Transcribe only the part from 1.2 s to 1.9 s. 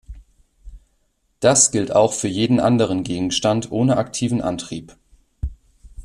Das